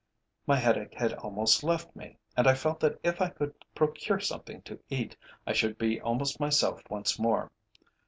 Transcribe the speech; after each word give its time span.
My 0.47 0.55
headache 0.55 0.95
had 0.95 1.13
almost 1.13 1.63
left 1.63 1.95
me, 1.95 2.17
and 2.35 2.47
I 2.47 2.55
felt 2.55 2.79
that 2.79 2.99
if 3.03 3.21
I 3.21 3.29
could 3.29 3.53
procure 3.75 4.19
something 4.19 4.63
to 4.63 4.79
eat 4.89 5.15
I 5.45 5.53
should 5.53 5.77
be 5.77 6.01
almost 6.01 6.39
myself 6.39 6.81
once 6.89 7.19
more. 7.19 7.51